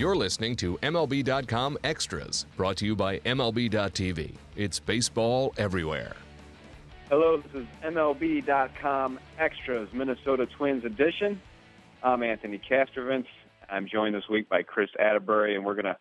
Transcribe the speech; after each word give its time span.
You're 0.00 0.16
listening 0.16 0.56
to 0.56 0.78
MLB.com 0.78 1.76
Extras, 1.84 2.46
brought 2.56 2.78
to 2.78 2.86
you 2.86 2.96
by 2.96 3.18
MLB.tv. 3.18 4.32
It's 4.56 4.80
baseball 4.80 5.52
everywhere. 5.58 6.16
Hello, 7.10 7.36
this 7.36 7.60
is 7.60 7.68
MLB.com 7.84 9.20
Extras, 9.38 9.90
Minnesota 9.92 10.46
Twins 10.56 10.86
edition. 10.86 11.38
I'm 12.02 12.22
Anthony 12.22 12.58
Castrovince. 12.58 13.26
I'm 13.68 13.86
joined 13.86 14.14
this 14.14 14.26
week 14.30 14.48
by 14.48 14.62
Chris 14.62 14.88
Atterbury, 14.98 15.54
and 15.54 15.66
we're 15.66 15.74
going 15.74 15.84
to 15.84 15.98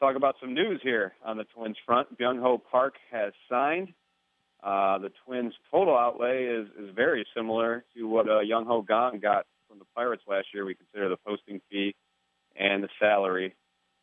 talk 0.00 0.16
about 0.16 0.34
some 0.38 0.52
news 0.52 0.80
here 0.82 1.14
on 1.24 1.38
the 1.38 1.44
Twins 1.44 1.78
front. 1.86 2.18
Byung 2.18 2.42
Ho 2.42 2.58
Park 2.58 2.96
has 3.10 3.32
signed. 3.48 3.88
Uh, 4.62 4.98
the 4.98 5.12
Twins' 5.24 5.54
total 5.70 5.96
outlay 5.96 6.44
is, 6.44 6.68
is 6.78 6.94
very 6.94 7.24
similar 7.34 7.86
to 7.96 8.06
what 8.06 8.28
uh, 8.28 8.40
Jung 8.40 8.66
Ho 8.66 8.82
Kang 8.82 9.18
got 9.18 9.46
from 9.66 9.78
the 9.78 9.86
Pirates 9.96 10.24
last 10.28 10.48
year. 10.52 10.66
We 10.66 10.74
consider 10.74 11.08
the 11.08 11.16
posting 11.16 11.62
fee 11.70 11.94
and 12.56 12.82
the 12.82 12.88
salary. 12.98 13.54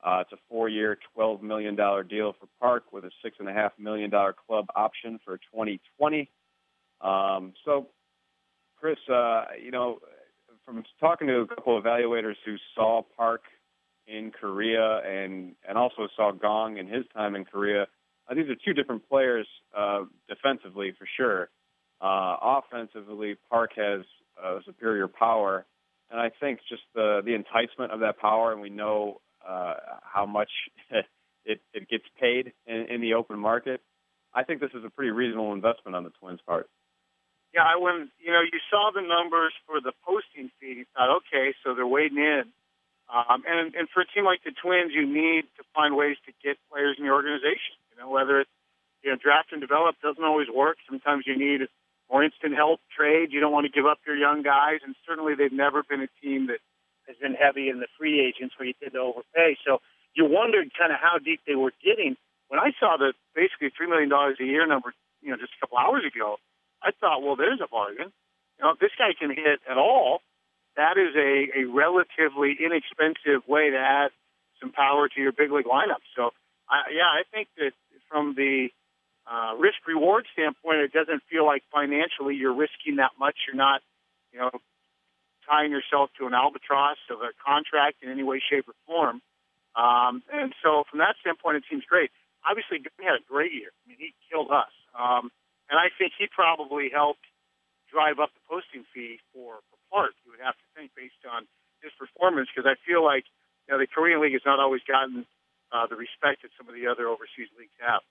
Uh, 0.03 0.19
it's 0.21 0.31
a 0.31 0.37
four-year, 0.49 0.97
$12 1.17 1.41
million 1.41 1.75
deal 1.75 2.33
for 2.39 2.47
Park 2.61 2.83
with 2.91 3.03
a 3.03 3.11
$6.5 3.25 3.71
million 3.79 4.11
club 4.11 4.65
option 4.75 5.19
for 5.25 5.37
2020. 5.37 6.29
Um, 7.01 7.53
so, 7.65 7.87
Chris, 8.79 8.97
uh, 9.11 9.45
you 9.61 9.71
know, 9.71 9.99
from 10.65 10.83
talking 10.99 11.27
to 11.27 11.39
a 11.39 11.47
couple 11.47 11.77
of 11.77 11.83
evaluators 11.83 12.35
who 12.45 12.55
saw 12.75 13.01
Park 13.15 13.41
in 14.07 14.31
Korea 14.31 15.01
and 15.05 15.55
and 15.67 15.77
also 15.77 16.07
saw 16.15 16.31
Kang 16.31 16.77
in 16.77 16.87
his 16.87 17.03
time 17.13 17.35
in 17.35 17.45
Korea, 17.45 17.87
uh, 18.29 18.33
these 18.33 18.49
are 18.49 18.55
two 18.55 18.73
different 18.73 19.07
players 19.09 19.47
uh, 19.75 20.03
defensively 20.27 20.93
for 20.97 21.07
sure. 21.17 21.49
Uh, 22.01 22.37
offensively, 22.41 23.35
Park 23.49 23.71
has 23.75 24.01
uh, 24.43 24.59
superior 24.65 25.07
power, 25.07 25.65
and 26.09 26.19
I 26.19 26.31
think 26.39 26.59
just 26.69 26.83
the 26.95 27.21
the 27.25 27.33
enticement 27.33 27.91
of 27.91 27.99
that 28.01 28.19
power, 28.19 28.51
and 28.51 28.61
we 28.61 28.69
know 28.69 29.21
uh, 29.47 29.75
how 30.03 30.25
much 30.25 30.49
it, 31.45 31.61
it 31.73 31.89
gets 31.89 32.05
paid 32.19 32.53
in, 32.65 32.85
in 32.89 33.01
the 33.01 33.13
open 33.13 33.39
market. 33.39 33.81
I 34.33 34.43
think 34.43 34.61
this 34.61 34.71
is 34.73 34.83
a 34.85 34.89
pretty 34.89 35.11
reasonable 35.11 35.53
investment 35.53 35.95
on 35.95 36.03
the 36.03 36.11
Twins' 36.19 36.39
part. 36.45 36.69
Yeah, 37.53 37.63
I 37.63 37.79
when 37.79 38.11
you 38.19 38.31
know 38.31 38.41
you 38.41 38.59
saw 38.69 38.91
the 38.93 39.01
numbers 39.01 39.53
for 39.65 39.79
the 39.81 39.93
posting 40.05 40.51
fee, 40.59 40.83
you 40.83 40.85
thought, 40.93 41.23
okay, 41.23 41.55
so 41.63 41.73
they're 41.73 41.87
waiting 41.87 42.17
in. 42.19 42.43
Um, 43.07 43.43
and 43.47 43.73
and 43.73 43.87
for 43.89 44.03
a 44.03 44.07
team 44.07 44.25
like 44.25 44.43
the 44.43 44.51
Twins, 44.51 44.91
you 44.93 45.07
need 45.07 45.47
to 45.55 45.63
find 45.73 45.95
ways 45.95 46.17
to 46.27 46.31
get 46.43 46.59
players 46.69 46.97
in 46.99 47.05
the 47.05 47.11
organization. 47.11 47.79
You 47.91 48.03
know, 48.03 48.09
whether 48.11 48.41
it's 48.41 48.51
you 49.01 49.11
know 49.11 49.17
draft 49.17 49.51
and 49.51 49.61
develop 49.61 49.95
doesn't 50.03 50.23
always 50.23 50.47
work. 50.53 50.77
Sometimes 50.85 51.23
you 51.25 51.39
need 51.39 51.67
more 52.09 52.23
instant 52.23 52.55
help 52.55 52.79
trade. 52.95 53.31
You 53.31 53.39
don't 53.39 53.51
want 53.51 53.65
to 53.65 53.71
give 53.71 53.85
up 53.85 53.99
your 54.07 54.15
young 54.15 54.43
guys, 54.43 54.79
and 54.83 54.95
certainly 55.07 55.35
they've 55.35 55.51
never 55.51 55.83
been 55.83 56.01
a 56.01 56.11
team 56.23 56.47
that 56.47 56.59
has 57.07 57.15
been 57.17 57.33
heavy 57.33 57.69
in 57.69 57.79
the 57.79 57.87
free 57.97 58.19
agents 58.19 58.55
where 58.57 58.67
you 58.67 58.73
did 58.79 58.95
overpay. 58.95 59.57
So 59.65 59.79
you 60.15 60.25
wondered 60.25 60.71
kind 60.77 60.91
of 60.91 60.99
how 60.99 61.19
deep 61.19 61.41
they 61.47 61.55
were 61.55 61.73
getting. 61.83 62.15
When 62.47 62.59
I 62.59 62.71
saw 62.79 62.97
the 62.97 63.13
basically 63.35 63.71
three 63.75 63.87
million 63.87 64.09
dollars 64.09 64.37
a 64.39 64.45
year 64.45 64.65
number, 64.65 64.93
you 65.21 65.31
know, 65.31 65.37
just 65.37 65.53
a 65.57 65.59
couple 65.59 65.77
hours 65.77 66.03
ago, 66.07 66.37
I 66.81 66.91
thought, 66.91 67.21
well, 67.23 67.35
there's 67.35 67.59
a 67.59 67.67
bargain. 67.67 68.11
You 68.57 68.61
know, 68.63 68.71
if 68.71 68.79
this 68.79 68.91
guy 68.97 69.11
can 69.17 69.29
hit 69.29 69.59
at 69.69 69.77
all, 69.77 70.21
that 70.75 70.97
is 70.97 71.15
a, 71.15 71.61
a 71.61 71.63
relatively 71.65 72.55
inexpensive 72.59 73.47
way 73.47 73.69
to 73.71 73.77
add 73.77 74.11
some 74.61 74.71
power 74.71 75.07
to 75.09 75.19
your 75.19 75.31
big 75.31 75.51
league 75.51 75.65
lineup. 75.65 76.01
So, 76.15 76.31
I, 76.69 76.89
yeah, 76.93 77.09
I 77.09 77.23
think 77.31 77.49
that 77.57 77.73
from 78.09 78.33
the 78.35 78.69
uh, 79.27 79.55
risk 79.59 79.83
reward 79.87 80.25
standpoint, 80.31 80.79
it 80.79 80.93
doesn't 80.93 81.21
feel 81.29 81.45
like 81.45 81.63
financially 81.71 82.35
you're 82.35 82.55
risking 82.55 82.97
that 82.97 83.11
much. 83.19 83.35
You're 83.45 83.59
not, 83.59 83.81
you 84.31 84.39
know, 84.39 84.51
tying 85.43 85.71
yourself 85.71 86.09
to 86.19 86.27
an 86.27 86.33
albatross 86.33 86.97
of 87.11 87.19
a 87.19 87.35
contract 87.43 88.03
in 88.03 88.09
any 88.09 88.23
way, 88.23 88.39
shape, 88.39 88.67
or 88.67 88.75
form. 88.87 89.21
Um, 89.75 90.23
and 90.31 90.55
so, 90.63 90.83
from 90.89 90.99
that 90.99 91.15
standpoint, 91.19 91.57
it 91.57 91.63
seems 91.69 91.83
great. 91.83 92.09
Obviously, 92.47 92.79
he 92.79 93.03
had 93.03 93.19
a 93.19 93.25
great 93.27 93.51
year. 93.51 93.75
I 93.83 93.83
mean, 93.91 93.99
he 93.99 94.15
killed 94.31 94.49
us. 94.49 94.71
Um, 94.95 95.29
and 95.69 95.75
I 95.75 95.91
think 95.91 96.15
he 96.17 96.31
probably 96.31 96.87
helped 96.87 97.27
drive 97.91 98.19
up 98.19 98.31
the 98.31 98.43
posting 98.47 98.87
fee 98.95 99.19
for, 99.35 99.59
for 99.67 99.77
Park, 99.91 100.15
you 100.23 100.31
would 100.31 100.43
have 100.43 100.55
to 100.55 100.67
think, 100.75 100.91
based 100.95 101.19
on 101.27 101.47
his 101.83 101.91
performance, 101.99 102.47
because 102.47 102.67
I 102.67 102.79
feel 102.87 103.03
like 103.03 103.27
you 103.67 103.75
know, 103.75 103.79
the 103.79 103.87
Korean 103.87 104.23
League 104.23 104.33
has 104.33 104.47
not 104.47 104.59
always 104.59 104.81
gotten 104.87 105.27
uh, 105.71 105.85
the 105.87 105.99
respect 105.99 106.41
that 106.47 106.51
some 106.55 106.67
of 106.71 106.75
the 106.75 106.87
other 106.87 107.07
overseas 107.11 107.51
leagues 107.59 107.75
have. 107.83 108.01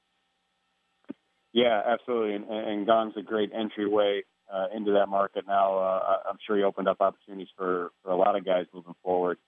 Yeah, 1.57 1.81
absolutely. 1.87 2.35
And, 2.35 2.45
and 2.51 2.87
Kang's 2.87 3.15
a 3.17 3.23
great 3.23 3.51
entryway 3.55 4.23
uh, 4.53 4.67
into 4.77 4.93
that 4.93 5.09
market 5.09 5.47
now. 5.49 5.79
Uh, 5.79 6.19
I'm 6.29 6.37
sure 6.47 6.59
he 6.59 6.63
opened 6.63 6.87
up 6.87 6.99
opportunities 7.01 7.49
for, 7.57 7.93
for 8.03 8.11
a 8.11 8.17
lot 8.17 8.37
of 8.37 8.45
guys 8.45 8.67
moving 8.75 8.95
forward, 9.03 9.39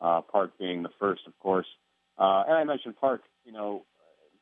uh, 0.00 0.22
Park 0.22 0.58
being 0.58 0.82
the 0.82 0.90
first, 0.98 1.22
of 1.28 1.38
course. 1.38 1.68
Uh, 2.18 2.42
and 2.48 2.56
I 2.56 2.64
mentioned 2.64 2.96
Park, 3.00 3.22
you 3.44 3.52
know, 3.52 3.84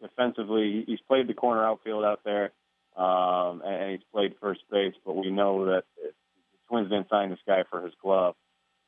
defensively, 0.00 0.82
he's 0.86 0.98
played 1.06 1.28
the 1.28 1.34
corner 1.34 1.62
outfield 1.62 2.04
out 2.04 2.20
there 2.24 2.52
um, 2.96 3.62
and 3.66 3.92
he's 3.92 4.06
played 4.12 4.34
first 4.40 4.60
base. 4.70 4.94
But 5.04 5.16
we 5.16 5.30
know 5.30 5.66
that 5.66 5.84
the 5.96 6.12
Twins 6.68 6.88
didn't 6.88 7.10
sign 7.10 7.30
this 7.30 7.38
guy 7.46 7.64
for 7.70 7.84
his 7.84 7.92
glove, 8.02 8.34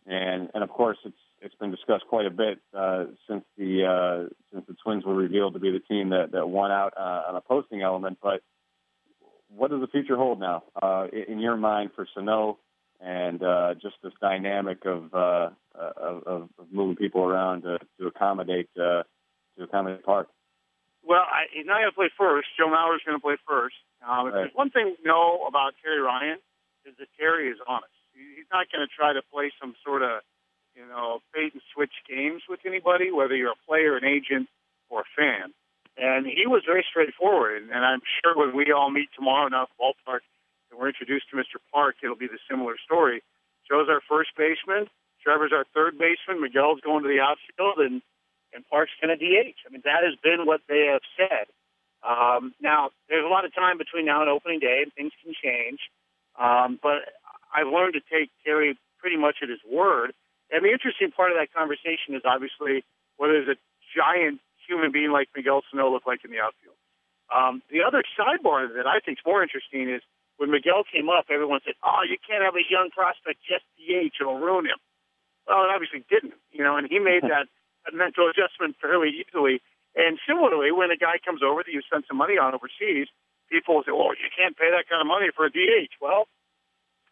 and 0.07 0.49
and 0.55 0.63
of 0.63 0.71
course 0.71 0.99
it's 1.05 1.17
it's 1.41 1.55
been 1.57 1.71
discussed 1.71 2.05
quite 2.09 2.27
a 2.27 2.31
bit 2.31 2.59
uh, 2.77 3.05
since 3.29 3.45
the 3.57 3.85
uh, 3.85 4.29
Twins 4.93 5.05
were 5.07 5.15
revealed 5.15 5.55
to 5.55 5.61
be 5.61 5.71
the 5.71 5.81
team 5.81 6.11
that 6.11 6.33
that 6.33 6.49
won 6.49 6.71
out 6.71 6.93
uh, 6.99 7.23
on 7.29 7.37
a 7.37 7.41
posting 7.41 7.83
element. 7.83 8.19
But 8.23 8.43
what 9.49 9.71
does 9.71 9.81
the 9.81 9.87
future 9.87 10.17
hold 10.17 10.39
now 10.39 10.65
uh, 10.83 11.07
in 11.11 11.39
your 11.39 11.57
mind 11.57 11.91
for 11.95 12.07
Sano 12.15 12.59
and 13.01 13.43
uh, 13.43 13.75
just 13.75 13.95
this 14.03 14.13
dynamic 14.21 14.85
of, 14.85 15.15
uh, 15.15 15.51
of 15.75 16.23
of 16.25 16.49
moving 16.71 16.97
people 16.97 17.23
around 17.23 17.63
to, 17.63 17.79
to 17.99 18.07
accommodate 18.07 18.69
uh, 18.77 19.03
to 19.57 19.65
accommodate 19.65 20.05
Park? 20.05 20.29
Well, 21.05 21.23
I, 21.23 21.51
he's 21.53 21.67
not 21.67 21.81
going 21.81 21.91
to 21.91 21.97
play 21.97 22.11
first. 22.17 22.49
Joe 22.59 22.69
Mauer's 22.69 23.03
going 23.05 23.19
to 23.19 23.23
play 23.23 23.37
first. 23.49 23.75
Um, 24.07 24.29
if 24.29 24.35
right. 24.35 24.41
there's 24.43 24.55
one 24.55 24.71
thing 24.71 24.95
we 24.99 25.05
know 25.05 25.47
about 25.49 25.73
Terry 25.83 26.01
Ryan 26.01 26.39
is 26.87 26.95
that 26.99 27.09
Terry 27.19 27.49
is 27.49 27.59
honest. 27.67 27.91
He's 28.13 28.47
not 28.53 28.67
going 28.71 28.87
to 28.87 28.93
try 28.93 29.13
to 29.13 29.23
play 29.33 29.51
some 29.61 29.75
sort 29.85 30.03
of, 30.03 30.21
you 30.77 30.87
know, 30.87 31.19
bait 31.35 31.53
and 31.55 31.63
switch 31.75 31.91
games 32.09 32.43
with 32.49 32.61
anybody, 32.65 33.11
whether 33.11 33.35
you're 33.35 33.51
a 33.51 33.67
player, 33.67 33.95
or 33.95 33.97
an 33.97 34.05
agent, 34.05 34.49
or 34.93 35.09
a 35.09 35.11
fan. 35.17 35.57
And 35.97 36.27
he 36.27 36.47
was 36.47 36.63
very 36.65 36.85
straightforward. 36.89 37.65
And 37.73 37.85
I'm 37.85 38.05
sure 38.21 38.37
when 38.37 38.57
we 38.57 38.73
all 38.73 38.91
meet 38.91 39.09
tomorrow 39.17 39.49
now 39.49 39.65
at 39.65 39.69
the 39.73 39.81
ballpark 39.81 40.21
and 40.71 40.81
we're 40.81 40.89
introduced 40.89 41.29
to 41.31 41.37
Mr. 41.37 41.61
Park, 41.73 41.97
it'll 42.03 42.17
be 42.17 42.29
the 42.29 42.41
similar 42.49 42.77
story. 42.85 43.23
Joe's 43.69 43.89
our 43.89 44.01
first 44.09 44.31
baseman. 44.37 44.89
Trevor's 45.25 45.53
our 45.53 45.65
third 45.73 45.97
baseman. 45.97 46.41
Miguel's 46.41 46.81
going 46.81 47.03
to 47.05 47.09
the 47.09 47.21
outfield, 47.21 47.79
and 47.79 48.03
and 48.53 48.67
Park's 48.69 48.93
going 49.01 49.17
to 49.17 49.17
DH. 49.17 49.57
I 49.65 49.73
mean, 49.73 49.81
that 49.85 50.05
has 50.05 50.13
been 50.21 50.45
what 50.45 50.61
they 50.69 50.91
have 50.93 51.01
said. 51.17 51.49
Um, 52.05 52.53
now, 52.61 52.91
there's 53.09 53.25
a 53.25 53.29
lot 53.29 53.47
of 53.47 53.55
time 53.55 53.79
between 53.79 54.05
now 54.05 54.21
and 54.21 54.29
opening 54.29 54.59
day, 54.59 54.83
and 54.83 54.93
things 54.93 55.13
can 55.25 55.33
change. 55.33 55.81
Um, 56.37 56.79
but 56.83 57.17
I've 57.55 57.69
learned 57.69 57.95
to 57.95 58.05
take 58.13 58.29
Terry 58.45 58.77
pretty 58.99 59.17
much 59.17 59.37
at 59.43 59.49
his 59.49 59.61
word. 59.65 60.13
And 60.51 60.65
the 60.65 60.73
interesting 60.73 61.13
part 61.13 61.33
of 61.33 61.39
that 61.39 61.49
conversation 61.55 62.13
is 62.13 62.23
obviously 62.27 62.85
what 63.17 63.29
does 63.29 63.49
a 63.49 63.57
giant 63.97 64.41
human 64.67 64.93
being 64.93 65.11
like 65.11 65.29
Miguel 65.35 65.63
Sano 65.71 65.91
look 65.91 66.07
like 66.07 66.25
in 66.25 66.31
the 66.31 66.41
outfield. 66.41 66.77
Um, 67.33 67.63
the 67.71 67.83
other 67.83 68.05
sidebar 68.19 68.69
that 68.77 68.87
I 68.87 69.01
think 69.01 69.19
is 69.19 69.25
more 69.25 69.43
interesting 69.43 69.89
is 69.89 70.03
when 70.37 70.51
Miguel 70.51 70.85
came 70.85 71.09
up, 71.09 71.27
everyone 71.31 71.61
said, 71.65 71.75
"Oh, 71.83 72.03
you 72.03 72.19
can't 72.21 72.45
have 72.45 72.57
a 72.57 72.67
young 72.69 72.91
prospect 72.91 73.41
just 73.47 73.65
DH; 73.79 74.21
it'll 74.21 74.39
ruin 74.39 74.67
him." 74.67 74.79
Well, 75.47 75.65
it 75.65 75.71
obviously 75.73 76.05
didn't, 76.09 76.35
you 76.53 76.63
know. 76.63 76.77
And 76.77 76.87
he 76.89 76.99
made 76.99 77.23
that 77.33 77.49
a 77.89 77.93
mental 77.95 78.29
adjustment 78.29 78.77
fairly 78.81 79.25
easily. 79.25 79.63
And 79.95 80.19
similarly, 80.27 80.73
when 80.73 80.91
a 80.91 80.97
guy 80.97 81.21
comes 81.25 81.43
over 81.43 81.63
that 81.65 81.73
you 81.73 81.83
spend 81.85 82.05
some 82.09 82.17
money 82.17 82.39
on 82.39 82.55
overseas, 82.55 83.09
people 83.49 83.83
say, 83.85 83.93
"Well, 83.93 84.13
you 84.17 84.29
can't 84.33 84.57
pay 84.57 84.71
that 84.71 84.89
kind 84.89 85.01
of 85.01 85.07
money 85.07 85.29
for 85.35 85.47
a 85.47 85.51
DH." 85.51 85.97
Well, 86.01 86.29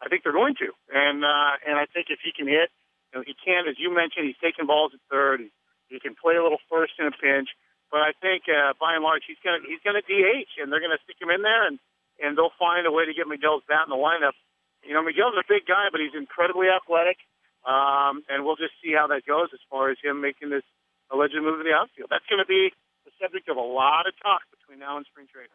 I 0.01 0.09
think 0.09 0.25
they're 0.25 0.37
going 0.37 0.57
to, 0.65 0.73
and 0.93 1.25
uh, 1.25 1.53
and 1.65 1.77
I 1.77 1.87
think 1.87 2.09
if 2.09 2.21
he 2.25 2.33
can 2.33 2.49
hit, 2.49 2.73
you 3.13 3.21
know, 3.21 3.25
he 3.27 3.35
can, 3.37 3.69
as 3.69 3.77
you 3.79 3.93
mentioned, 3.93 4.27
he's 4.27 4.41
taking 4.41 4.67
balls 4.67 4.93
at 4.95 5.01
third. 5.11 5.41
He, 5.41 5.53
he 5.91 6.01
can 6.01 6.15
play 6.15 6.39
a 6.39 6.43
little 6.43 6.63
first 6.71 6.95
in 6.99 7.07
a 7.07 7.15
pinch, 7.15 7.51
but 7.91 8.01
I 8.01 8.15
think 8.23 8.47
uh, 8.47 8.79
by 8.79 8.95
and 8.95 9.03
large 9.03 9.27
he's 9.27 9.41
gonna 9.43 9.61
he's 9.67 9.83
gonna 9.83 10.07
DH, 10.07 10.63
and 10.63 10.71
they're 10.71 10.81
gonna 10.81 11.03
stick 11.03 11.19
him 11.21 11.29
in 11.29 11.43
there, 11.43 11.67
and 11.67 11.83
and 12.23 12.39
they'll 12.39 12.55
find 12.57 12.87
a 12.87 12.93
way 12.95 13.05
to 13.05 13.13
get 13.13 13.27
Miguel's 13.27 13.67
bat 13.67 13.85
in 13.85 13.91
the 13.91 13.99
lineup. 13.99 14.39
You 14.87 14.95
know, 14.95 15.03
Miguel's 15.03 15.37
a 15.37 15.45
big 15.45 15.67
guy, 15.67 15.93
but 15.93 16.01
he's 16.01 16.17
incredibly 16.17 16.69
athletic. 16.71 17.19
Um, 17.61 18.25
and 18.29 18.45
we'll 18.45 18.57
just 18.57 18.73
see 18.81 18.97
how 18.97 19.09
that 19.13 19.29
goes 19.29 19.53
as 19.53 19.61
far 19.69 19.91
as 19.91 19.99
him 20.01 20.21
making 20.21 20.49
this 20.49 20.65
alleged 21.13 21.37
move 21.37 21.61
to 21.61 21.65
the 21.65 21.77
outfield. 21.77 22.09
That's 22.09 22.25
going 22.25 22.41
to 22.41 22.49
be 22.49 22.73
the 23.05 23.13
subject 23.21 23.49
of 23.49 23.57
a 23.57 23.65
lot 23.65 24.09
of 24.09 24.17
talk 24.23 24.49
between 24.49 24.81
now 24.81 24.97
and 24.97 25.05
spring 25.05 25.29
training. 25.29 25.53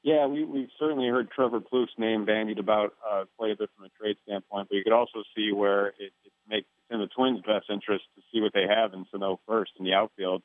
Yeah, 0.00 0.26
we, 0.26 0.44
we've 0.44 0.72
certainly 0.78 1.08
heard 1.08 1.28
Trevor 1.30 1.60
Plouffe's 1.60 1.92
name 1.98 2.24
bandied 2.24 2.58
about 2.58 2.94
uh, 3.04 3.24
quite 3.36 3.50
a 3.50 3.56
bit 3.56 3.68
from 3.76 3.84
a 3.84 3.92
trade 4.00 4.16
standpoint, 4.24 4.68
but 4.70 4.76
you 4.76 4.84
could 4.84 4.94
also 4.94 5.24
see 5.36 5.52
where 5.52 5.88
it, 5.98 6.14
it 6.24 6.32
makes 6.48 6.68
in 6.90 6.98
the 7.00 7.06
Twins' 7.06 7.40
best 7.40 7.66
interest 7.70 8.04
to 8.16 8.22
see 8.32 8.40
what 8.40 8.52
they 8.54 8.64
have 8.68 8.94
in 8.94 9.04
Sano 9.10 9.40
first 9.46 9.72
in 9.78 9.84
the 9.84 9.94
outfield, 9.94 10.42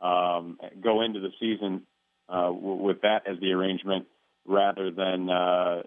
um, 0.00 0.58
go 0.82 1.02
into 1.02 1.20
the 1.20 1.30
season 1.40 1.86
uh, 2.28 2.46
w- 2.50 2.82
with 2.82 3.02
that 3.02 3.22
as 3.26 3.38
the 3.40 3.52
arrangement 3.52 4.06
rather 4.46 4.90
than, 4.90 5.30
uh, 5.30 5.82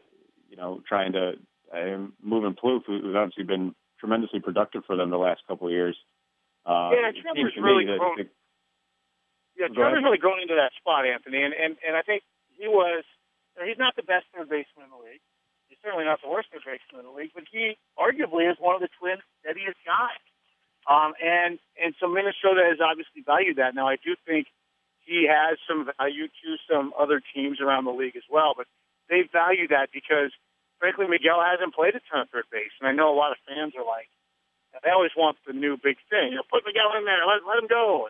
you 0.50 0.58
know, 0.58 0.82
trying 0.88 1.14
to 1.14 1.34
uh, 1.74 1.98
moving 2.24 2.56
Plouffe, 2.56 2.86
who's 2.88 3.16
obviously 3.16 3.44
been 3.44 3.76
tremendously 4.00 4.40
productive 4.40 4.84
for 4.88 4.96
them 4.96 5.10
the 5.10 5.18
last 5.18 5.42
couple 5.48 5.68
of 5.68 5.74
years. 5.74 5.98
Uh, 6.66 6.92
yeah, 6.94 7.12
Trevor's 7.22 7.54
really 7.62 7.86
grown. 7.86 8.18
yeah, 9.58 9.68
Trevor's 9.68 10.04
really 10.04 10.18
grown 10.18 10.42
into 10.42 10.56
that 10.56 10.72
spot, 10.80 11.06
Anthony, 11.06 11.44
and 11.44 11.54
and 11.54 11.78
and 11.86 11.96
I 11.96 12.02
think 12.02 12.24
he 12.58 12.68
was. 12.68 13.04
He's 13.60 13.78
not 13.78 13.96
the 13.96 14.04
best 14.04 14.26
third 14.32 14.48
baseman 14.48 14.88
in 14.88 14.92
the 14.92 15.04
league. 15.04 15.22
Certainly 15.84 16.06
not 16.06 16.20
the 16.22 16.30
worst 16.30 16.50
third 16.52 16.64
in 16.66 17.06
the 17.06 17.16
league, 17.16 17.32
but 17.34 17.48
he 17.48 17.78
arguably 17.96 18.52
is 18.52 18.60
one 18.60 18.76
of 18.76 18.82
the 18.82 18.92
Twins' 19.00 19.24
steadiest 19.40 19.80
guys. 19.88 20.20
Um, 20.88 21.14
and 21.24 21.60
and 21.80 21.96
so 22.00 22.08
Minnesota 22.08 22.68
has 22.68 22.80
obviously 22.84 23.24
valued 23.24 23.58
that. 23.58 23.76
Now 23.76 23.88
I 23.88 23.96
do 23.96 24.16
think 24.26 24.48
he 25.06 25.28
has 25.30 25.58
some 25.68 25.88
value 25.98 26.28
to 26.28 26.50
some 26.68 26.92
other 27.00 27.22
teams 27.22 27.62
around 27.62 27.86
the 27.86 27.96
league 27.96 28.16
as 28.16 28.28
well, 28.28 28.54
but 28.56 28.68
they 29.08 29.24
value 29.32 29.68
that 29.70 29.90
because 29.94 30.32
frankly 30.80 31.08
Miguel 31.08 31.40
hasn't 31.40 31.76
played 31.76 31.96
a 31.96 32.04
ton 32.12 32.28
of 32.28 32.30
third 32.30 32.48
base, 32.52 32.76
and 32.80 32.88
I 32.88 32.94
know 32.94 33.14
a 33.14 33.18
lot 33.18 33.32
of 33.32 33.40
fans 33.48 33.74
are 33.76 33.86
like, 33.86 34.12
they 34.84 34.92
always 34.92 35.16
want 35.16 35.38
the 35.48 35.54
new 35.54 35.78
big 35.78 35.98
thing. 36.10 36.36
You 36.36 36.44
know, 36.44 36.48
put 36.48 36.66
Miguel 36.66 36.92
in 36.98 37.06
there, 37.06 37.24
let 37.24 37.46
let 37.48 37.64
him 37.64 37.72
go. 37.72 38.10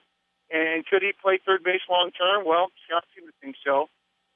And 0.50 0.86
could 0.86 1.06
he 1.06 1.14
play 1.14 1.38
third 1.38 1.64
base 1.64 1.86
long 1.90 2.10
term? 2.12 2.46
Well, 2.46 2.74
Scott 2.88 3.06
seems 3.14 3.30
to 3.30 3.38
think 3.42 3.56
so. 3.62 3.90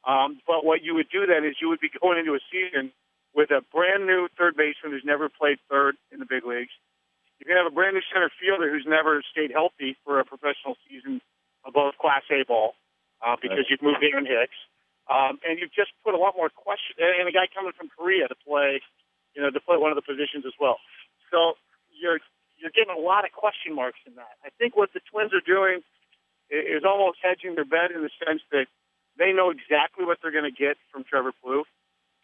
Um, 0.06 0.40
but 0.46 0.66
what 0.66 0.84
you 0.84 0.94
would 0.96 1.10
do 1.10 1.26
then 1.26 1.46
is 1.48 1.58
you 1.62 1.70
would 1.70 1.80
be 1.80 1.90
going 1.90 2.20
into 2.20 2.36
a 2.36 2.44
season 2.52 2.92
with 3.34 3.52
a 3.52 3.62
brand 3.74 4.06
new 4.06 4.30
third 4.38 4.56
baseman 4.56 4.94
who's 4.94 5.06
never 5.06 5.30
played 5.30 5.58
third 5.70 5.96
in 6.12 6.20
the 6.20 6.30
big 6.30 6.46
leagues. 6.46 6.74
You're 7.38 7.50
going 7.50 7.60
to 7.60 7.64
have 7.66 7.74
a 7.74 7.76
brand 7.76 7.98
new 7.98 8.06
center 8.14 8.32
fielder 8.40 8.70
who's 8.70 8.86
never 8.88 9.22
stayed 9.30 9.52
healthy 9.52 9.98
for 10.06 10.20
a 10.20 10.26
professional 10.26 10.78
season 10.88 11.20
above 11.66 11.98
Class 12.00 12.24
A 12.32 12.46
ball 12.46 12.76
uh, 13.26 13.36
because 13.42 13.66
you've 13.70 13.82
moved 13.82 14.00
Aaron 14.04 14.26
Hicks. 14.26 14.56
Um, 15.12 15.44
and 15.44 15.60
you've 15.60 15.76
just 15.76 15.92
put 16.08 16.16
a 16.16 16.22
lot 16.22 16.40
more 16.40 16.48
question, 16.48 16.96
and 16.96 17.28
a 17.28 17.36
guy 17.36 17.52
coming 17.52 17.76
from 17.76 17.92
Korea 17.92 18.32
to 18.32 18.40
play, 18.40 18.80
you 19.36 19.44
know, 19.44 19.52
to 19.52 19.60
play 19.60 19.76
one 19.76 19.92
of 19.92 20.00
the 20.00 20.06
positions 20.06 20.48
as 20.48 20.56
well. 20.56 20.80
So 21.28 21.60
you're 21.92 22.24
you're 22.56 22.72
getting 22.72 22.96
a 22.96 23.04
lot 23.04 23.28
of 23.28 23.36
question 23.36 23.76
marks 23.76 24.00
in 24.08 24.16
that. 24.16 24.40
I 24.40 24.50
think 24.56 24.80
what 24.80 24.96
the 24.96 25.04
Twins 25.12 25.36
are 25.36 25.44
doing 25.44 25.84
is 26.48 26.88
almost 26.88 27.20
hedging 27.20 27.56
their 27.60 27.68
bet 27.68 27.92
in 27.92 28.00
the 28.00 28.14
sense 28.24 28.40
that 28.56 28.72
they 29.20 29.34
know 29.34 29.52
exactly 29.52 30.06
what 30.06 30.24
they're 30.24 30.32
going 30.32 30.48
to 30.48 30.56
get 30.56 30.80
from 30.88 31.04
Trevor 31.04 31.34
Plouffe. 31.44 31.68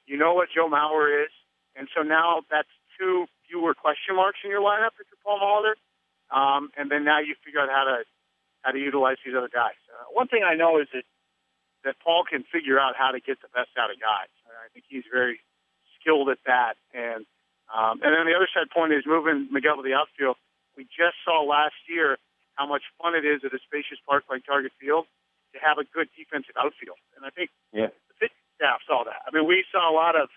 You 0.09 0.17
know 0.17 0.33
what 0.33 0.49
Joe 0.49 0.65
Mauer 0.65 1.23
is, 1.23 1.29
and 1.77 1.87
so 1.93 2.01
now 2.01 2.41
that's 2.49 2.73
two 2.97 3.29
fewer 3.45 3.77
question 3.77 4.17
marks 4.17 4.41
in 4.43 4.49
your 4.49 4.61
lineup 4.61 4.97
if 4.97 5.05
you're 5.05 5.21
Paul 5.21 5.37
Molitor. 5.37 5.77
Um, 6.33 6.69
and 6.77 6.89
then 6.89 7.05
now 7.05 7.21
you 7.21 7.37
figure 7.45 7.61
out 7.61 7.69
how 7.69 7.85
to 7.85 8.01
how 8.65 8.71
to 8.73 8.79
utilize 8.81 9.17
these 9.23 9.37
other 9.37 9.49
guys. 9.53 9.77
Uh, 9.87 10.09
one 10.11 10.27
thing 10.27 10.41
I 10.41 10.55
know 10.57 10.81
is 10.81 10.89
that 10.93 11.05
that 11.85 11.95
Paul 12.03 12.25
can 12.25 12.43
figure 12.43 12.81
out 12.81 12.97
how 12.97 13.13
to 13.13 13.21
get 13.21 13.39
the 13.41 13.47
best 13.53 13.71
out 13.77 13.93
of 13.93 14.01
guys. 14.01 14.27
I 14.49 14.67
think 14.73 14.85
he's 14.89 15.07
very 15.07 15.39
skilled 15.99 16.29
at 16.29 16.39
that. 16.45 16.75
And 16.93 17.25
um, 17.69 18.01
and 18.01 18.11
then 18.11 18.25
the 18.25 18.33
other 18.33 18.49
side 18.49 18.69
point 18.73 18.93
is 18.93 19.05
moving 19.05 19.47
Miguel 19.51 19.77
to 19.77 19.85
the 19.85 19.93
outfield. 19.93 20.35
We 20.75 20.85
just 20.89 21.21
saw 21.23 21.45
last 21.45 21.77
year 21.87 22.17
how 22.57 22.65
much 22.65 22.83
fun 22.97 23.13
it 23.15 23.25
is 23.25 23.45
at 23.45 23.53
a 23.53 23.61
spacious 23.61 24.01
park 24.03 24.25
like 24.29 24.45
Target 24.45 24.73
Field 24.81 25.05
to 25.53 25.57
have 25.61 25.77
a 25.77 25.85
good 25.85 26.09
defensive 26.17 26.57
outfield. 26.57 26.97
And 27.15 27.25
I 27.25 27.29
think 27.29 27.49
yeah. 27.73 27.93
The 28.59 28.65
staff 28.65 28.81
saw 28.87 29.03
that. 29.05 29.23
I 29.23 29.31
mean, 29.31 29.47
we 29.47 29.63
saw 29.71 29.89
a 29.89 29.95
lot 29.95 30.19
of 30.19 30.29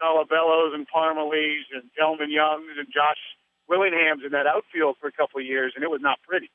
Colabellos 0.00 0.74
and 0.74 0.86
Parmelees 0.88 1.64
and 1.72 1.88
Delmon 1.96 2.28
Youngs 2.28 2.76
and 2.76 2.86
Josh 2.92 3.20
Willinghams 3.68 4.22
in 4.24 4.32
that 4.32 4.46
outfield 4.46 4.96
for 5.00 5.08
a 5.08 5.12
couple 5.12 5.40
of 5.40 5.46
years, 5.46 5.72
and 5.74 5.84
it 5.84 5.90
was 5.90 6.00
not 6.02 6.20
pretty. 6.26 6.50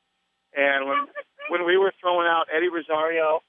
And 0.54 0.86
when 0.86 1.06
when 1.48 1.66
we 1.66 1.76
were 1.76 1.92
throwing 2.00 2.26
out 2.26 2.46
Eddie 2.54 2.70
Rosario 2.70 3.42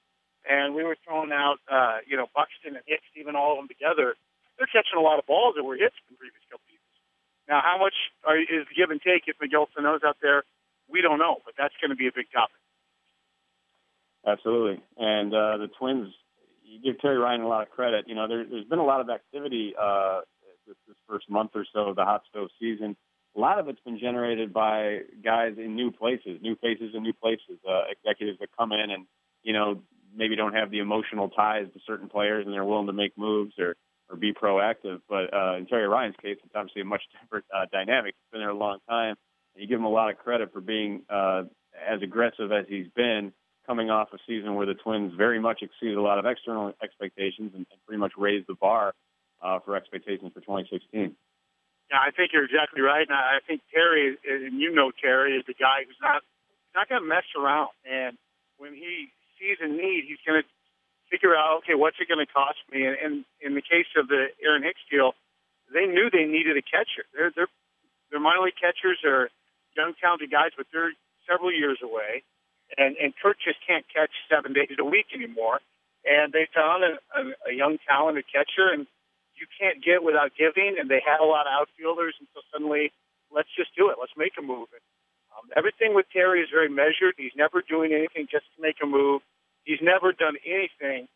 and 0.48 0.74
we 0.74 0.82
were 0.82 0.96
throwing 1.06 1.30
out, 1.30 1.58
uh, 1.70 1.98
you 2.06 2.16
know, 2.16 2.26
Buxton 2.34 2.74
and 2.74 2.82
Hicks, 2.86 3.06
even 3.14 3.36
all 3.36 3.54
of 3.54 3.58
them 3.58 3.68
together, 3.68 4.14
they're 4.58 4.70
catching 4.70 4.98
a 4.98 5.02
lot 5.02 5.18
of 5.18 5.26
balls 5.26 5.54
that 5.54 5.62
were 5.62 5.76
hits 5.76 5.94
in 6.10 6.16
previous 6.16 6.42
couple 6.50 6.66
of 6.66 6.74
years. 6.74 6.98
Now, 7.46 7.62
how 7.62 7.78
much 7.78 7.94
are, 8.26 8.38
is 8.38 8.66
the 8.66 8.74
give 8.74 8.90
and 8.90 9.02
take 9.02 9.26
if 9.26 9.36
Miguel 9.40 9.68
Sano's 9.74 10.02
out 10.02 10.18
there? 10.22 10.42
We 10.90 11.00
don't 11.00 11.18
know, 11.18 11.38
but 11.44 11.54
that's 11.56 11.74
going 11.80 11.90
to 11.90 11.96
be 11.96 12.06
a 12.06 12.14
big 12.14 12.26
topic. 12.34 12.58
Absolutely. 14.26 14.82
And 14.98 15.34
uh, 15.34 15.58
the 15.58 15.70
Twins, 15.78 16.14
you 16.72 16.80
give 16.80 17.00
Terry 17.00 17.18
Ryan 17.18 17.42
a 17.42 17.48
lot 17.48 17.62
of 17.62 17.70
credit. 17.70 18.06
You 18.08 18.14
know, 18.14 18.26
there, 18.26 18.44
there's 18.48 18.64
been 18.64 18.78
a 18.78 18.84
lot 18.84 19.00
of 19.00 19.10
activity 19.10 19.74
uh, 19.80 20.20
this, 20.66 20.76
this 20.88 20.96
first 21.08 21.28
month 21.28 21.50
or 21.54 21.66
so 21.72 21.90
of 21.90 21.96
the 21.96 22.04
hot 22.04 22.22
stove 22.30 22.48
season. 22.58 22.96
A 23.36 23.40
lot 23.40 23.58
of 23.58 23.68
it's 23.68 23.80
been 23.80 23.98
generated 23.98 24.52
by 24.52 25.00
guys 25.24 25.54
in 25.58 25.74
new 25.74 25.90
places, 25.90 26.38
new 26.42 26.56
faces 26.56 26.94
in 26.94 27.02
new 27.02 27.12
places, 27.12 27.58
uh, 27.68 27.82
executives 27.90 28.38
that 28.40 28.48
come 28.58 28.72
in 28.72 28.90
and, 28.90 29.06
you 29.42 29.52
know, 29.52 29.82
maybe 30.14 30.36
don't 30.36 30.54
have 30.54 30.70
the 30.70 30.80
emotional 30.80 31.28
ties 31.28 31.66
to 31.72 31.80
certain 31.86 32.08
players 32.08 32.44
and 32.44 32.54
they're 32.54 32.64
willing 32.64 32.86
to 32.86 32.92
make 32.92 33.16
moves 33.16 33.54
or, 33.58 33.76
or 34.10 34.16
be 34.16 34.32
proactive. 34.32 35.00
But 35.08 35.32
uh, 35.32 35.56
in 35.56 35.66
Terry 35.66 35.88
Ryan's 35.88 36.16
case, 36.20 36.36
it's 36.44 36.54
obviously 36.54 36.82
a 36.82 36.86
much 36.86 37.02
different 37.22 37.46
uh, 37.54 37.66
dynamic. 37.72 38.14
He's 38.16 38.32
been 38.32 38.40
there 38.40 38.50
a 38.50 38.56
long 38.56 38.78
time. 38.88 39.16
And 39.54 39.62
you 39.62 39.68
give 39.68 39.78
him 39.78 39.86
a 39.86 39.90
lot 39.90 40.10
of 40.10 40.18
credit 40.18 40.52
for 40.52 40.60
being 40.60 41.02
uh, 41.10 41.44
as 41.86 42.02
aggressive 42.02 42.52
as 42.52 42.66
he's 42.68 42.88
been 42.94 43.32
coming 43.66 43.90
off 43.90 44.08
a 44.12 44.18
season 44.26 44.54
where 44.54 44.66
the 44.66 44.74
Twins 44.74 45.12
very 45.16 45.38
much 45.38 45.62
exceeded 45.62 45.96
a 45.96 46.02
lot 46.02 46.18
of 46.18 46.26
external 46.26 46.72
expectations 46.82 47.52
and, 47.54 47.66
and 47.70 47.78
pretty 47.86 48.00
much 48.00 48.12
raised 48.16 48.46
the 48.48 48.54
bar 48.54 48.94
uh, 49.42 49.58
for 49.64 49.76
expectations 49.76 50.32
for 50.34 50.40
2016. 50.40 51.14
Yeah, 51.90 51.98
I 51.98 52.10
think 52.10 52.32
you're 52.32 52.44
exactly 52.44 52.80
right, 52.80 53.06
and 53.06 53.14
I 53.14 53.38
think 53.46 53.60
Terry, 53.72 54.16
and 54.24 54.58
you 54.58 54.74
know 54.74 54.90
Terry, 54.90 55.36
is 55.36 55.44
the 55.46 55.54
guy 55.54 55.84
who's 55.86 56.00
not 56.00 56.22
not 56.74 56.88
going 56.88 57.02
to 57.02 57.08
mess 57.08 57.28
around. 57.36 57.76
And 57.84 58.16
when 58.56 58.72
he 58.72 59.12
sees 59.36 59.60
a 59.60 59.68
need, 59.68 60.08
he's 60.08 60.22
going 60.24 60.40
to 60.40 60.48
figure 61.12 61.36
out, 61.36 61.60
okay, 61.60 61.76
what's 61.76 62.00
it 62.00 62.08
going 62.08 62.24
to 62.24 62.32
cost 62.32 62.64
me? 62.72 62.88
And, 62.88 62.96
and 62.96 63.14
in 63.44 63.52
the 63.54 63.60
case 63.60 63.92
of 64.00 64.08
the 64.08 64.32
Aaron 64.40 64.64
Hicks 64.64 64.80
deal, 64.88 65.12
they 65.68 65.84
knew 65.84 66.08
they 66.08 66.24
needed 66.24 66.56
a 66.56 66.64
catcher. 66.64 67.04
They're 67.12 67.32
they're 67.36 67.52
they're 68.10 68.20
minor 68.20 68.48
league 68.48 68.56
catchers 68.56 69.00
are 69.04 69.28
young 69.76 69.92
talented 70.00 70.30
guys, 70.30 70.52
but 70.56 70.66
they're 70.72 70.92
several 71.28 71.52
years 71.52 71.78
away, 71.84 72.24
and 72.78 72.96
and 72.96 73.12
Kurt 73.20 73.38
just 73.44 73.58
can't 73.66 73.84
catch 73.92 74.10
seven 74.30 74.52
days 74.52 74.76
a 74.78 74.84
week 74.84 75.06
anymore. 75.14 75.60
And 76.04 76.32
they 76.32 76.48
found 76.54 76.82
a, 76.82 76.98
a, 77.14 77.50
a 77.50 77.52
young 77.54 77.78
talented 77.86 78.24
catcher, 78.26 78.72
and 78.72 78.86
you 79.38 79.46
can't 79.54 79.82
get 79.82 80.02
without 80.02 80.32
giving. 80.34 80.76
And 80.78 80.90
they 80.90 81.02
had 81.04 81.22
a 81.22 81.28
lot 81.28 81.46
of 81.46 81.54
outfielders, 81.54 82.14
and 82.18 82.26
so 82.34 82.40
suddenly, 82.52 82.90
let's 83.30 83.50
just 83.56 83.70
do 83.76 83.90
it. 83.90 83.96
Let's 84.00 84.16
make 84.16 84.34
a 84.38 84.42
move. 84.42 84.68
And, 84.74 84.82
um, 85.32 85.48
everything 85.56 85.94
with 85.94 86.06
Terry 86.12 86.42
is 86.42 86.50
very 86.50 86.68
measured. 86.68 87.14
He's 87.16 87.36
never 87.36 87.62
doing 87.62 87.94
anything 87.94 88.26
just 88.26 88.50
to 88.56 88.58
make 88.60 88.82
a 88.82 88.86
move. 88.86 89.22
He's 89.64 89.80
never 89.80 90.12
done 90.12 90.34
anything 90.44 91.06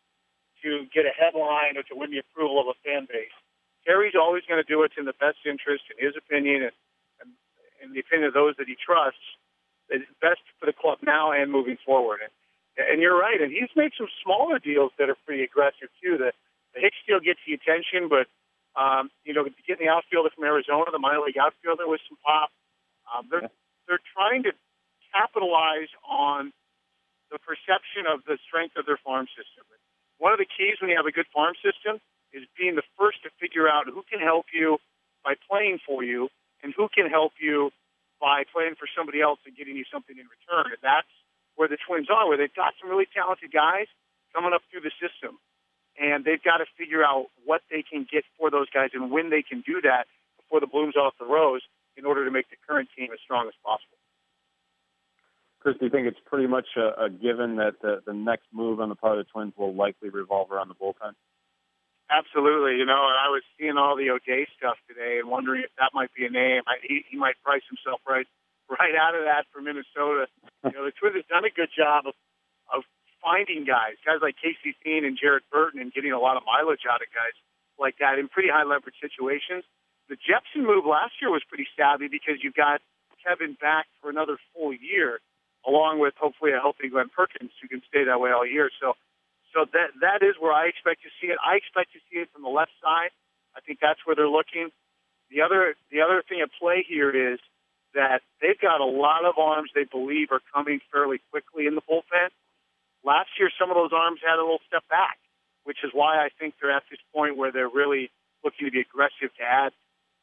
to 0.63 0.87
get 0.89 1.05
a 1.05 1.13
headline 1.13 1.77
or 1.77 1.83
to 1.83 1.95
win 1.95 2.09
the 2.09 2.23
approval 2.23 2.59
of 2.59 2.67
a 2.67 2.77
fan 2.81 3.05
base. 3.05 3.35
Terry's 3.85 4.15
always 4.19 4.43
going 4.47 4.61
to 4.61 4.67
do 4.67 4.79
what's 4.79 4.97
in 4.97 5.05
the 5.05 5.15
best 5.19 5.43
interest, 5.45 5.83
in 5.91 5.99
his 5.99 6.15
opinion, 6.17 6.63
and, 6.63 6.75
and 7.21 7.29
in 7.83 7.93
the 7.93 8.01
opinion 8.01 8.27
of 8.27 8.33
those 8.33 8.55
that 8.57 8.67
he 8.67 8.75
trusts, 8.75 9.21
best 10.21 10.41
for 10.59 10.65
the 10.65 10.73
club 10.73 10.99
now 11.03 11.31
and 11.31 11.51
moving 11.51 11.77
forward. 11.85 12.19
And, 12.23 12.31
and 12.77 13.01
you're 13.01 13.17
right. 13.17 13.41
And 13.41 13.51
he's 13.51 13.71
made 13.75 13.91
some 13.97 14.07
smaller 14.23 14.59
deals 14.59 14.91
that 14.99 15.09
are 15.09 15.17
pretty 15.25 15.43
aggressive 15.43 15.89
too. 16.03 16.17
The, 16.17 16.31
the 16.75 16.81
Hicks 16.81 16.97
deal 17.07 17.19
gets 17.19 17.39
the 17.47 17.53
attention, 17.53 18.09
but 18.09 18.27
um, 18.77 19.09
you 19.25 19.33
know, 19.33 19.43
getting 19.65 19.87
the 19.87 19.91
outfielder 19.91 20.29
from 20.35 20.45
Arizona, 20.45 20.85
the 20.91 21.01
minor 21.01 21.25
league 21.25 21.37
outfielder, 21.41 21.89
with 21.89 22.01
some 22.07 22.17
pop. 22.21 22.53
Um, 23.09 23.25
they're 23.31 23.49
they're 23.89 24.03
trying 24.13 24.43
to 24.43 24.53
capitalize 25.09 25.89
on 26.05 26.53
the 27.31 27.39
perception 27.39 28.05
of 28.05 28.21
the 28.29 28.37
strength 28.45 28.77
of 28.77 28.85
their 28.85 28.99
farm 29.01 29.25
system. 29.33 29.65
One 30.19 30.33
of 30.33 30.39
the 30.39 30.45
keys 30.45 30.77
when 30.79 30.89
you 30.89 30.97
have 30.97 31.05
a 31.05 31.11
good 31.11 31.27
farm 31.33 31.53
system 31.61 31.99
is 32.33 32.43
being 32.57 32.75
the 32.75 32.85
first 32.97 33.23
to 33.23 33.29
figure 33.39 33.69
out 33.69 33.85
who 33.85 34.03
can 34.09 34.19
help 34.19 34.45
you 34.53 34.77
by 35.23 35.33
playing 35.49 35.79
for 35.85 36.03
you 36.03 36.29
and 36.63 36.73
who 36.75 36.87
can 36.89 37.09
help 37.09 37.33
you 37.41 37.71
by 38.19 38.43
playing 38.49 38.75
for 38.75 38.89
somebody 38.91 39.21
else 39.21 39.39
and 39.45 39.55
getting 39.55 39.75
you 39.75 39.85
something 39.91 40.17
in 40.17 40.25
return. 40.27 40.73
And 40.73 40.81
that's 40.81 41.11
where 41.55 41.67
the 41.67 41.77
Twins 41.77 42.09
are, 42.09 42.27
where 42.27 42.37
they've 42.37 42.53
got 42.53 42.73
some 42.81 42.89
really 42.89 43.07
talented 43.09 43.51
guys 43.51 43.87
coming 44.33 44.53
up 44.53 44.61
through 44.69 44.81
the 44.81 44.93
system. 44.97 45.37
And 45.97 46.25
they've 46.25 46.41
got 46.41 46.61
to 46.61 46.69
figure 46.77 47.01
out 47.03 47.33
what 47.45 47.61
they 47.69 47.81
can 47.81 48.05
get 48.05 48.23
for 48.37 48.51
those 48.51 48.69
guys 48.69 48.93
and 48.93 49.09
when 49.09 49.29
they 49.29 49.41
can 49.41 49.65
do 49.65 49.81
that 49.81 50.05
before 50.37 50.61
the 50.61 50.69
bloom's 50.69 50.95
off 50.95 51.17
the 51.17 51.25
rose 51.25 51.61
in 51.97 52.05
order 52.05 52.23
to 52.23 52.31
make 52.31 52.49
the 52.49 52.57
current 52.67 52.89
team 52.95 53.09
as 53.11 53.19
strong 53.23 53.47
as 53.47 53.57
possible. 53.65 53.97
Chris, 55.59 55.75
do 55.79 55.85
you 55.85 55.91
think 55.91 56.07
it's 56.07 56.21
pretty 56.25 56.45
much 56.45 56.67
a, 56.77 57.05
a 57.05 57.09
given 57.09 57.57
that 57.57 57.81
the, 57.81 58.01
the 58.05 58.13
next 58.13 58.45
move 58.53 58.79
on 58.79 58.89
the 58.89 58.95
part 58.95 59.17
of 59.17 59.25
the 59.25 59.31
Twins 59.31 59.53
will 59.57 59.73
likely 59.73 60.09
revolve 60.09 60.51
around 60.51 60.69
the 60.69 60.75
bullpen? 60.75 61.17
Absolutely. 62.09 62.79
You 62.79 62.85
know, 62.87 63.03
and 63.11 63.19
I 63.19 63.27
was 63.27 63.43
seeing 63.59 63.75
all 63.75 63.95
the 63.99 64.09
O'Day 64.09 64.47
stuff 64.55 64.79
today 64.87 65.19
and 65.19 65.27
wondering 65.27 65.63
if 65.63 65.71
that 65.75 65.91
might 65.93 66.13
be 66.15 66.25
a 66.25 66.31
name. 66.31 66.63
I, 66.67 66.79
he, 66.81 67.03
he 67.09 67.17
might 67.17 67.35
price 67.43 67.63
himself 67.67 67.99
right 68.07 68.27
right 68.71 68.95
out 68.95 69.15
of 69.15 69.23
that 69.27 69.47
for 69.51 69.59
Minnesota. 69.59 70.27
You 70.63 70.71
know, 70.71 70.83
the 70.87 70.95
Twins 70.95 71.15
have 71.19 71.27
done 71.27 71.43
a 71.43 71.51
good 71.51 71.69
job 71.75 72.07
of 72.07 72.15
of 72.71 72.83
finding 73.23 73.67
guys, 73.67 73.99
guys 74.07 74.23
like 74.23 74.35
Casey 74.39 74.75
Fien 74.83 75.03
and 75.03 75.19
Jared 75.19 75.43
Burton, 75.51 75.79
and 75.83 75.91
getting 75.91 76.11
a 76.11 76.19
lot 76.19 76.37
of 76.37 76.43
mileage 76.47 76.87
out 76.87 77.03
of 77.03 77.11
guys 77.11 77.35
like 77.79 77.99
that 77.99 78.19
in 78.19 78.27
pretty 78.27 78.49
high 78.49 78.63
leverage 78.63 78.99
situations. 79.03 79.63
The 80.07 80.15
Jepsen 80.15 80.63
move 80.63 80.87
last 80.87 81.19
year 81.19 81.31
was 81.31 81.43
pretty 81.47 81.67
savvy 81.75 82.07
because 82.07 82.39
you 82.39 82.51
got 82.51 82.79
Kevin 83.19 83.57
back 83.59 83.87
for 83.99 84.09
another 84.09 84.39
full 84.55 84.71
year 84.71 85.19
along 85.67 85.99
with 85.99 86.13
hopefully 86.15 86.51
a 86.55 86.59
healthy 86.59 86.87
Glen 86.87 87.09
Perkins 87.11 87.51
who 87.61 87.67
can 87.67 87.81
stay 87.87 88.05
that 88.05 88.19
way 88.19 88.31
all 88.31 88.47
year. 88.47 88.71
So, 88.79 88.93
so 89.57 89.65
that 89.73 89.89
that 90.05 90.21
is 90.21 90.37
where 90.37 90.53
I 90.53 90.69
expect 90.69 91.01
to 91.01 91.09
see 91.17 91.33
it. 91.33 91.41
I 91.41 91.57
expect 91.57 91.97
to 91.97 91.99
see 92.05 92.21
it 92.21 92.29
from 92.29 92.45
the 92.45 92.53
left 92.53 92.77
side. 92.77 93.09
I 93.57 93.59
think 93.65 93.81
that's 93.81 93.97
where 94.05 94.13
they're 94.13 94.29
looking. 94.29 94.69
The 95.33 95.41
other 95.41 95.73
the 95.89 96.05
other 96.05 96.21
thing 96.21 96.45
at 96.45 96.53
play 96.61 96.85
here 96.85 97.09
is 97.09 97.41
that 97.97 98.21
they've 98.37 98.59
got 98.61 98.85
a 98.85 98.85
lot 98.85 99.25
of 99.25 99.41
arms 99.41 99.73
they 99.73 99.89
believe 99.89 100.29
are 100.29 100.45
coming 100.53 100.77
fairly 100.93 101.17
quickly 101.33 101.65
in 101.65 101.73
the 101.73 101.81
bullpen. 101.81 102.29
Last 103.01 103.33
year, 103.41 103.49
some 103.57 103.73
of 103.73 103.75
those 103.75 103.89
arms 103.97 104.21
had 104.21 104.37
a 104.37 104.45
little 104.45 104.61
step 104.69 104.85
back, 104.93 105.17
which 105.65 105.81
is 105.81 105.89
why 105.91 106.21
I 106.21 106.29
think 106.37 106.53
they're 106.61 106.75
at 106.75 106.85
this 106.91 107.01
point 107.09 107.33
where 107.35 107.51
they're 107.51 107.71
really 107.71 108.11
looking 108.45 108.69
to 108.69 108.71
be 108.71 108.85
aggressive 108.85 109.33
to 109.41 109.43
add 109.43 109.73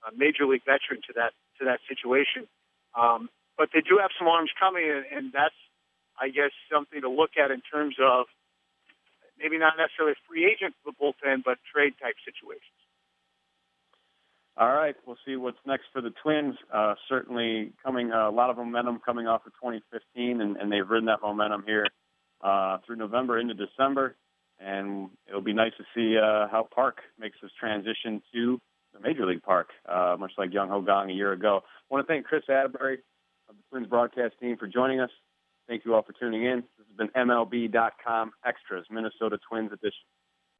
a 0.06 0.14
major 0.14 0.46
league 0.46 0.62
veteran 0.62 1.02
to 1.10 1.12
that 1.18 1.34
to 1.58 1.66
that 1.66 1.82
situation. 1.90 2.46
Um, 2.94 3.26
but 3.58 3.70
they 3.74 3.82
do 3.82 3.98
have 3.98 4.14
some 4.14 4.28
arms 4.28 4.50
coming, 4.54 4.86
and, 4.86 5.04
and 5.10 5.32
that's, 5.34 5.58
I 6.20 6.30
guess, 6.30 6.54
something 6.70 7.02
to 7.02 7.10
look 7.10 7.34
at 7.34 7.50
in 7.50 7.62
terms 7.66 7.96
of 7.98 8.26
maybe 9.38 9.58
not 9.58 9.74
necessarily 9.76 10.14
free 10.28 10.44
agent 10.44 10.74
for 10.82 10.92
the 10.92 10.96
bullpen, 10.96 11.42
but 11.44 11.58
trade 11.72 11.94
type 12.00 12.16
situations. 12.24 12.78
All 14.56 14.72
right, 14.72 14.94
we'll 15.04 15.18
see 15.26 15.34
what's 15.34 15.58
next 15.66 15.86
for 15.92 16.00
the 16.00 16.12
Twins. 16.22 16.54
Uh, 16.72 16.94
certainly, 17.08 17.72
coming 17.82 18.12
uh, 18.12 18.28
a 18.28 18.30
lot 18.30 18.50
of 18.50 18.56
momentum 18.56 19.00
coming 19.04 19.26
off 19.26 19.44
of 19.46 19.52
2015, 19.54 20.40
and, 20.40 20.56
and 20.56 20.70
they've 20.70 20.88
ridden 20.88 21.06
that 21.06 21.20
momentum 21.22 21.64
here 21.66 21.88
uh, 22.40 22.78
through 22.86 22.96
November 22.96 23.40
into 23.40 23.54
December. 23.54 24.14
And 24.60 25.10
it'll 25.28 25.40
be 25.40 25.52
nice 25.52 25.72
to 25.78 25.84
see 25.94 26.16
uh, 26.16 26.46
how 26.48 26.68
Park 26.72 26.98
makes 27.18 27.36
this 27.42 27.50
transition 27.58 28.22
to 28.32 28.60
the 28.92 29.00
Major 29.00 29.26
League 29.26 29.42
Park, 29.42 29.70
uh, 29.88 30.16
much 30.18 30.30
like 30.38 30.52
Jung 30.52 30.68
Ho 30.68 30.80
Kang 30.80 31.10
a 31.10 31.12
year 31.12 31.32
ago. 31.32 31.62
I 31.64 31.94
want 31.94 32.06
to 32.06 32.12
thank 32.12 32.24
Chris 32.24 32.44
Atterbury 32.48 33.00
of 33.48 33.56
the 33.56 33.62
Twins 33.70 33.88
broadcast 33.88 34.34
team 34.40 34.56
for 34.56 34.68
joining 34.68 35.00
us. 35.00 35.10
Thank 35.68 35.85
you 35.85 35.94
all 35.94 36.02
for 36.02 36.12
tuning 36.12 36.44
in. 36.44 36.64
This 36.78 36.87
has 36.88 36.97
been 36.97 37.09
MLB.com 37.28 38.33
Extras, 38.44 38.87
Minnesota 38.90 39.38
Twins 39.49 39.73
edition. 39.73 40.04